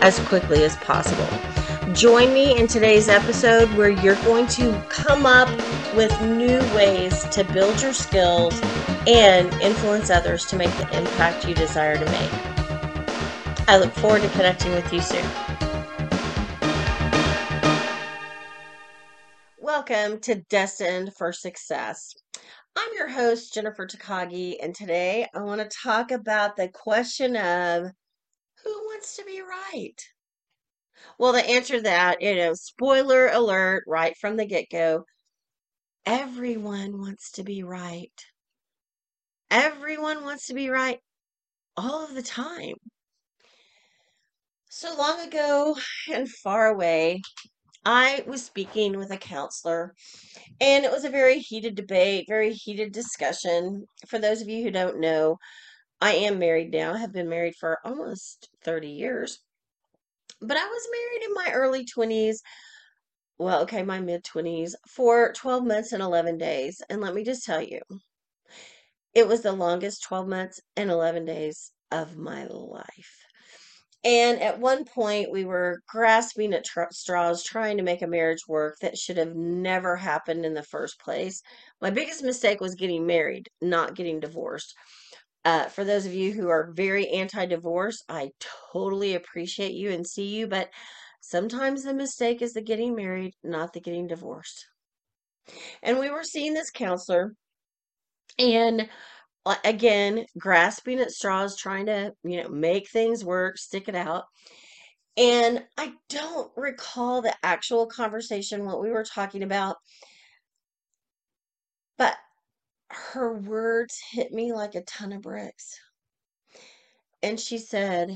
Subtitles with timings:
[0.00, 1.28] as quickly as possible.
[1.92, 5.48] Join me in today's episode where you're going to come up
[5.94, 8.58] with new ways to build your skills
[9.06, 12.30] and influence others to make the impact you desire to make.
[13.68, 15.24] I look forward to connecting with you soon.
[19.58, 22.14] Welcome to Destined for Success.
[22.76, 27.90] I'm your host, Jennifer Takagi, and today I want to talk about the question of
[28.64, 30.00] who wants to be right?
[31.18, 35.04] Well, the answer to that, you know, spoiler alert right from the get go
[36.06, 38.24] everyone wants to be right.
[39.50, 40.98] Everyone wants to be right
[41.76, 42.74] all of the time.
[44.70, 45.76] So long ago
[46.12, 47.22] and far away,
[47.84, 49.94] I was speaking with a counselor,
[50.60, 53.86] and it was a very heated debate, very heated discussion.
[54.06, 55.38] For those of you who don't know,
[56.00, 59.40] I am married now, have been married for almost 30 years.
[60.40, 62.42] But I was married in my early 20s,
[63.38, 66.82] well, okay, my mid 20s, for 12 months and 11 days.
[66.90, 67.80] And let me just tell you,
[69.14, 73.24] it was the longest 12 months and 11 days of my life.
[74.04, 78.48] And at one point, we were grasping at tr- straws, trying to make a marriage
[78.48, 81.42] work that should have never happened in the first place.
[81.80, 84.74] My biggest mistake was getting married, not getting divorced.
[85.44, 88.30] Uh, for those of you who are very anti divorce, I
[88.72, 90.70] totally appreciate you and see you, but
[91.20, 94.66] sometimes the mistake is the getting married, not the getting divorced.
[95.82, 97.34] And we were seeing this counselor,
[98.38, 98.88] and
[99.46, 104.24] uh, again, grasping at straws, trying to, you know, make things work, stick it out.
[105.16, 109.76] And I don't recall the actual conversation, what we were talking about,
[111.98, 112.16] but
[112.90, 115.78] her words hit me like a ton of bricks.
[117.22, 118.14] And she said,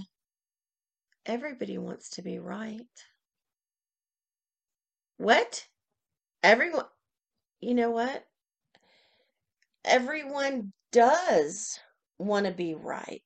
[1.26, 2.80] Everybody wants to be right.
[5.16, 5.64] What?
[6.42, 6.84] Everyone,
[7.60, 8.24] you know what?
[9.86, 11.78] Everyone does
[12.18, 13.22] want to be right.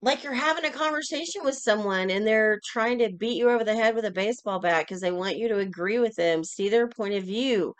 [0.00, 3.76] Like you're having a conversation with someone and they're trying to beat you over the
[3.76, 6.88] head with a baseball bat because they want you to agree with them, see their
[6.88, 7.74] point of view.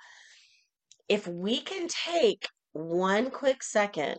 [1.09, 4.19] If we can take one quick second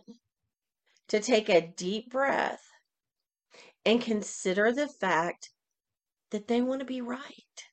[1.08, 2.62] to take a deep breath
[3.84, 5.50] and consider the fact
[6.30, 7.64] that they want to be right.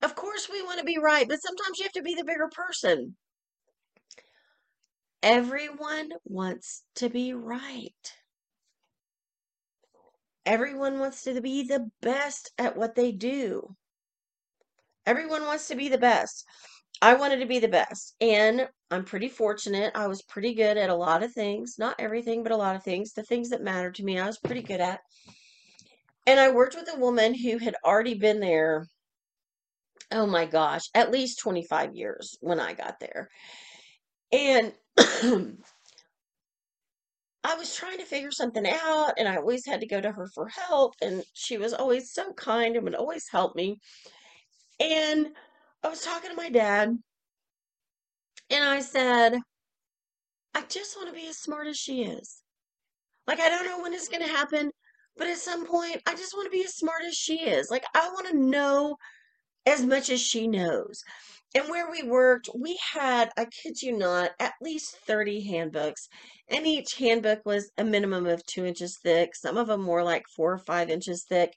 [0.00, 2.48] Of course, we want to be right, but sometimes you have to be the bigger
[2.50, 3.16] person.
[5.22, 8.12] Everyone wants to be right.
[10.44, 13.76] Everyone wants to be the best at what they do.
[15.06, 16.44] Everyone wants to be the best.
[17.02, 19.90] I wanted to be the best, and I'm pretty fortunate.
[19.96, 22.84] I was pretty good at a lot of things, not everything, but a lot of
[22.84, 23.12] things.
[23.12, 25.00] The things that mattered to me, I was pretty good at.
[26.28, 28.86] And I worked with a woman who had already been there,
[30.12, 33.28] oh my gosh, at least 25 years when I got there.
[34.30, 34.72] And
[37.42, 40.28] I was trying to figure something out, and I always had to go to her
[40.32, 43.80] for help, and she was always so kind and would always help me.
[44.78, 45.30] And
[45.82, 46.96] I was talking to my dad,
[48.50, 49.34] and I said,
[50.54, 52.42] I just want to be as smart as she is.
[53.26, 54.70] Like, I don't know when it's going to happen,
[55.16, 57.70] but at some point, I just want to be as smart as she is.
[57.70, 58.96] Like, I want to know
[59.66, 61.02] as much as she knows.
[61.54, 66.08] And where we worked, we had, I kid you not, at least 30 handbooks.
[66.48, 69.34] And each handbook was a minimum of two inches thick.
[69.34, 71.52] Some of them more like four or five inches thick.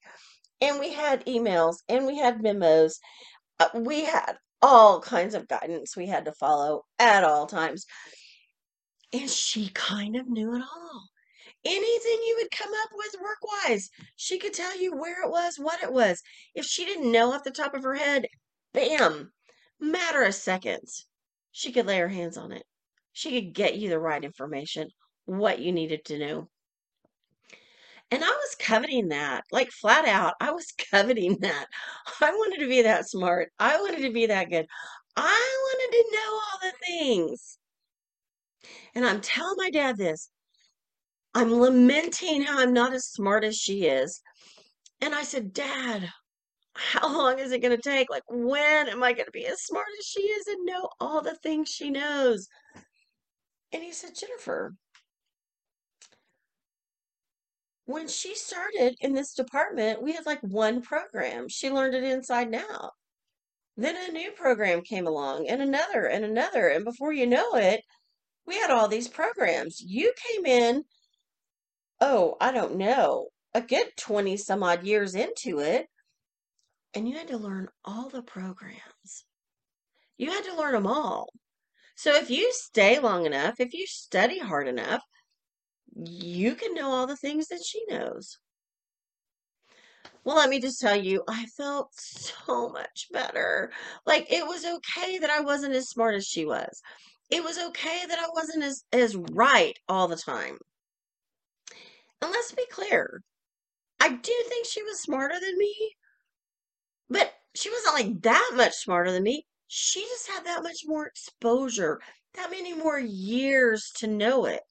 [0.62, 3.00] And we had emails and we had memos.
[3.60, 7.86] Uh, we had all kinds of guidance we had to follow at all times.
[9.14, 11.10] And she kind of knew it all
[11.66, 13.90] anything you would come up with work wise.
[14.16, 16.22] She could tell you where it was, what it was.
[16.54, 18.28] If she didn't know off the top of her head,
[18.74, 19.32] bam,
[19.80, 21.08] matter of seconds,
[21.52, 22.64] she could lay her hands on it.
[23.14, 24.90] She could get you the right information,
[25.26, 26.50] what you needed to know.
[28.12, 30.34] And I was coveting that, like flat out.
[30.40, 31.68] I was coveting that.
[32.22, 33.50] I wanted to be that smart.
[33.60, 34.68] I wanted to be that good.
[35.16, 37.58] I wanted to know all the things.
[38.94, 40.30] And I'm telling my dad this
[41.34, 44.22] I'm lamenting how I'm not as smart as she is.
[45.02, 46.10] And I said, Dad,
[46.76, 48.10] how long is it going to take?
[48.10, 51.22] Like, when am I going to be as smart as she is and know all
[51.22, 52.48] the things she knows?
[53.74, 54.76] And he said, Jennifer,
[57.86, 61.48] when she started in this department, we had like one program.
[61.48, 62.92] She learned it inside and out.
[63.78, 66.68] Then a new program came along and another and another.
[66.68, 67.82] And before you know it,
[68.48, 69.82] we had all these programs.
[69.82, 70.84] You came in,
[72.02, 75.88] oh, I don't know, a good 20 some odd years into it,
[76.94, 79.26] and you had to learn all the programs.
[80.18, 81.30] You had to learn them all.
[81.96, 85.02] So if you stay long enough, if you study hard enough,
[85.96, 88.38] you can know all the things that she knows.
[90.24, 93.72] Well, let me just tell you, I felt so much better.
[94.06, 96.82] Like it was okay that I wasn't as smart as she was.
[97.30, 100.58] It was okay that I wasn't as as right all the time.
[102.22, 103.22] And let's be clear,
[104.00, 105.96] I do think she was smarter than me,
[107.10, 109.46] but she wasn't like that much smarter than me.
[109.68, 112.02] She just had that much more exposure,
[112.34, 114.62] that many more years to know it.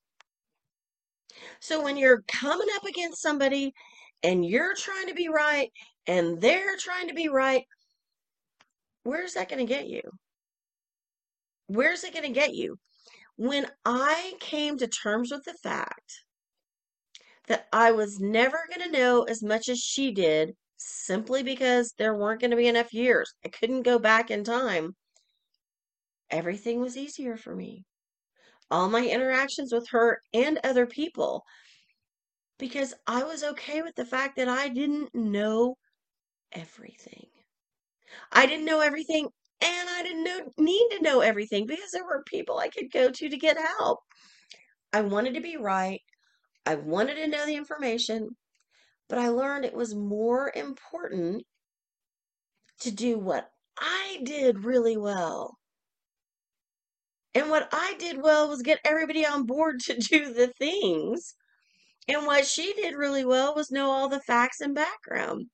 [1.61, 3.73] So when you're coming up against somebody
[4.23, 5.71] and you're trying to be right
[6.07, 7.65] and they're trying to be right,
[9.05, 10.03] where's that going to get you?
[11.67, 12.77] Where's it going to get you?
[13.37, 16.25] When I came to terms with the fact
[17.47, 22.15] that I was never going to know as much as she did simply because there
[22.15, 24.95] weren't going to be enough years, I couldn't go back in time,
[26.31, 27.85] everything was easier for me.
[28.75, 31.45] All my interactions with her and other people
[32.59, 35.77] because I was okay with the fact that I didn't know
[36.51, 37.29] everything.
[38.33, 39.29] I didn't know everything
[39.61, 43.13] and I didn't know, need to know everything because there were people I could go
[43.13, 44.01] to to get help.
[44.93, 46.01] I wanted to be right.
[46.67, 48.31] I wanted to know the information,
[49.09, 51.45] but I learned it was more important
[52.81, 53.49] to do what
[53.79, 55.59] I did really well.
[57.35, 61.35] And what I did well was get everybody on board to do the things
[62.07, 65.47] and what she did really well was know all the facts and background.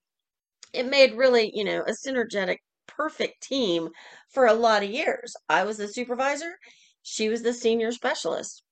[0.73, 3.91] It made really, you know, a synergetic, perfect team
[4.29, 5.35] for a lot of years.
[5.49, 6.59] I was the supervisor,
[7.03, 8.63] she was the senior specialist.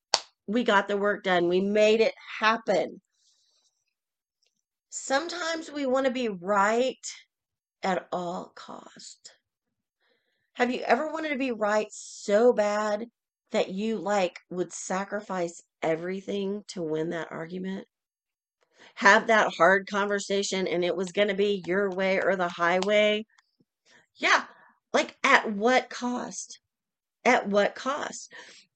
[0.47, 3.01] We got the work done, we made it happen.
[4.91, 7.07] Sometimes we want to be right
[7.83, 9.38] at all cost.
[10.59, 13.07] Have you ever wanted to be right so bad
[13.53, 17.87] that you like would sacrifice everything to win that argument?
[18.97, 23.25] Have that hard conversation and it was going to be your way or the highway?
[24.17, 24.47] Yeah.
[24.93, 26.59] Like at what cost?
[27.25, 28.33] At what cost?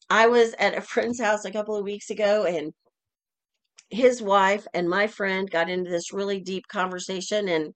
[0.08, 2.73] I was at a friend's house a couple of weeks ago and
[3.90, 7.75] his wife and my friend got into this really deep conversation and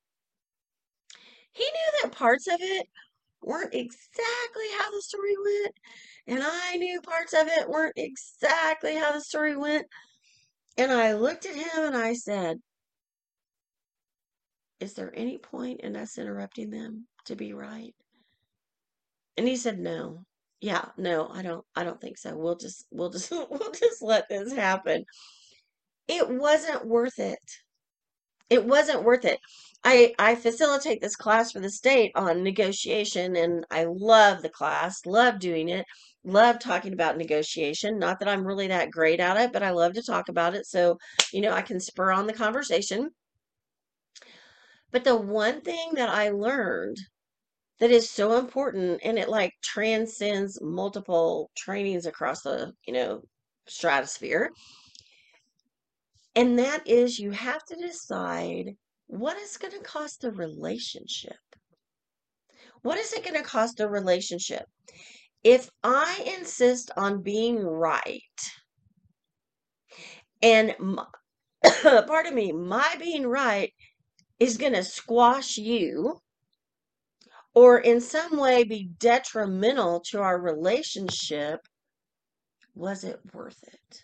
[1.51, 2.87] he knew that parts of it
[3.47, 5.75] weren't exactly how the story went
[6.27, 9.87] and I knew parts of it weren't exactly how the story went.
[10.79, 12.61] And I looked at him and I said,
[14.81, 17.95] Is there any point in us interrupting them to be right?
[19.37, 20.25] And he said, No.
[20.61, 22.37] Yeah, no, I don't I don't think so.
[22.37, 25.05] We'll just we'll just we'll just let this happen.
[26.09, 27.39] It wasn't worth it.
[28.51, 29.39] It wasn't worth it.
[29.85, 35.07] I I facilitate this class for the state on negotiation and I love the class,
[35.07, 35.85] love doing it
[36.27, 37.99] love talking about negotiation.
[37.99, 40.67] Not that I'm really that great at it, but I love to talk about it.
[40.67, 40.99] So,
[41.33, 43.11] you know, I can spur on the conversation.
[44.91, 46.97] But the one thing that I learned
[47.81, 53.23] that is so important and it like transcends multiple trainings across the, you know,
[53.69, 54.51] stratosphere.
[56.37, 58.77] And that is you have to decide
[59.09, 61.37] what is going to cost the relationship.
[62.83, 64.67] What is it going to cost a relationship?
[65.47, 68.21] if I insist on being right,
[70.43, 71.05] and my,
[71.83, 73.73] pardon me, my being right
[74.41, 76.21] is going to squash you
[77.55, 81.61] or in some way be detrimental to our relationship,
[82.75, 84.03] was it worth it?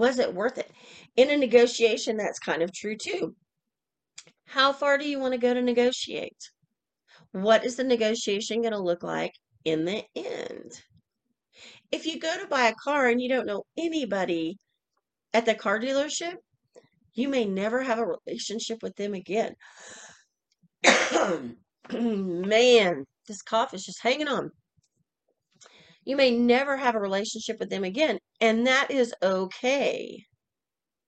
[0.00, 0.70] Was it worth it?
[1.16, 3.34] In a negotiation, that's kind of true too.
[4.46, 6.50] How far do you want to go to negotiate?
[7.32, 10.72] What is the negotiation going to look like in the end.
[11.92, 14.58] If you go to buy a car and you don't know anybody
[15.34, 16.36] at the car dealership,
[17.14, 19.54] you may never have a relationship with them again.
[21.92, 24.50] Man, this cough is just hanging on.
[26.04, 30.24] You may never have a relationship with them again, and that is okay.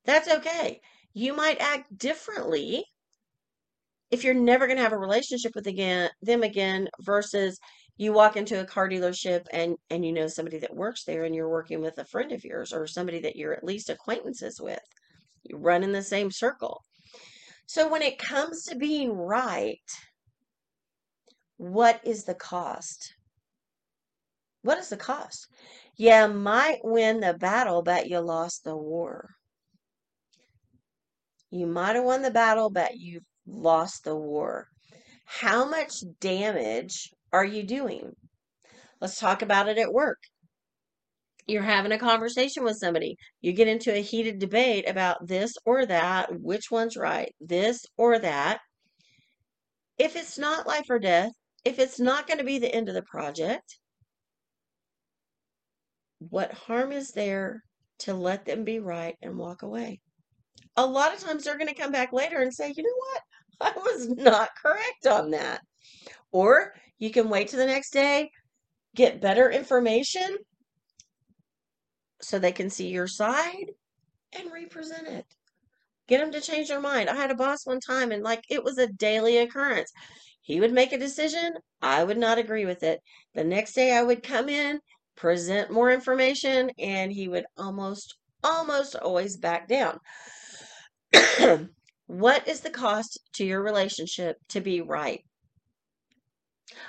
[0.04, 0.80] That's okay.
[1.14, 2.84] You might act differently
[4.10, 7.58] if you're never going to have a relationship with again them again versus
[7.96, 11.34] you walk into a car dealership and and you know somebody that works there and
[11.34, 14.80] you're working with a friend of yours or somebody that you're at least acquaintances with.
[15.44, 16.82] You run in the same circle.
[17.66, 19.78] So when it comes to being right,
[21.56, 23.14] what is the cost?
[24.62, 25.48] What is the cost?
[25.96, 29.28] You might win the battle, but you lost the war.
[31.50, 34.68] You might have won the battle, but you've lost the war.
[35.26, 38.12] How much damage are you doing?
[39.00, 40.18] Let's talk about it at work.
[41.46, 43.16] You're having a conversation with somebody.
[43.40, 48.18] You get into a heated debate about this or that, which one's right, this or
[48.20, 48.60] that.
[49.98, 51.32] If it's not life or death,
[51.64, 53.78] if it's not going to be the end of the project,
[56.30, 57.62] what harm is there
[58.00, 60.00] to let them be right and walk away?
[60.76, 63.22] A lot of times they're going to come back later and say, you know what?
[63.76, 65.60] I was not correct on that.
[66.32, 68.30] Or you can wait to the next day,
[68.94, 70.36] get better information
[72.20, 73.72] so they can see your side
[74.32, 75.26] and represent it.
[76.08, 77.08] Get them to change their mind.
[77.08, 79.92] I had a boss one time and like it was a daily occurrence.
[80.42, 83.00] He would make a decision, I would not agree with it.
[83.34, 84.80] The next day I would come in,
[85.16, 89.98] present more information, and he would almost almost always back down.
[92.06, 95.20] what is the cost to your relationship to be right?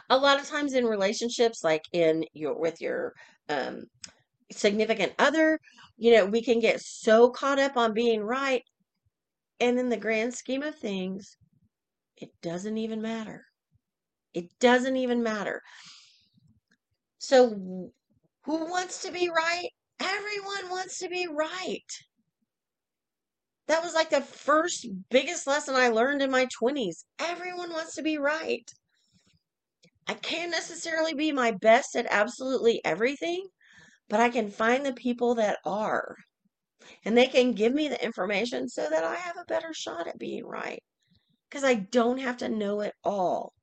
[0.09, 3.13] A lot of times in relationships, like in your with your
[3.49, 3.83] um,
[4.51, 5.59] significant other,
[5.97, 8.63] you know, we can get so caught up on being right,
[9.59, 11.37] and in the grand scheme of things,
[12.17, 13.45] it doesn't even matter.
[14.33, 15.61] It doesn't even matter.
[17.19, 17.91] So,
[18.45, 19.69] who wants to be right?
[19.99, 21.79] Everyone wants to be right.
[23.67, 27.05] That was like the first biggest lesson I learned in my 20s.
[27.19, 28.69] Everyone wants to be right.
[30.07, 33.47] I can't necessarily be my best at absolutely everything,
[34.09, 36.17] but I can find the people that are.
[37.05, 40.19] And they can give me the information so that I have a better shot at
[40.19, 40.83] being right.
[41.49, 43.53] Because I don't have to know it all.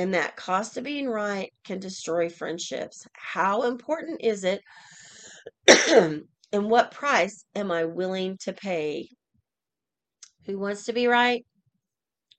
[0.00, 3.06] And that cost of being right can destroy friendships.
[3.12, 4.62] How important is it?
[6.54, 9.10] and what price am I willing to pay?
[10.46, 11.44] Who wants to be right?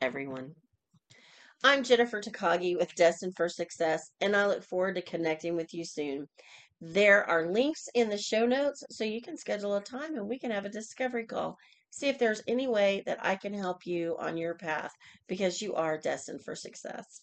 [0.02, 0.56] Everyone.
[1.64, 5.86] I'm Jennifer Takagi with Destined for Success, and I look forward to connecting with you
[5.86, 6.28] soon.
[6.82, 10.40] There are links in the show notes so you can schedule a time and we
[10.40, 11.60] can have a discovery call.
[11.92, 14.94] See if there's any way that I can help you on your path
[15.28, 17.22] because you are destined for success.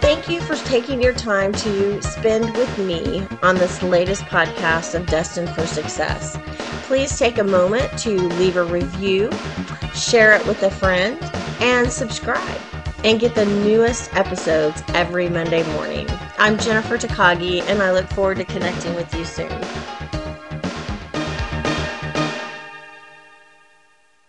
[0.00, 5.06] Thank you for taking your time to spend with me on this latest podcast of
[5.06, 6.38] Destined for Success.
[6.86, 9.30] Please take a moment to leave a review,
[9.94, 11.18] share it with a friend,
[11.60, 12.60] and subscribe
[13.04, 16.06] and get the newest episodes every Monday morning.
[16.38, 19.52] I'm Jennifer Takagi, and I look forward to connecting with you soon.